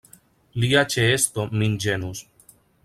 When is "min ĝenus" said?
1.61-2.27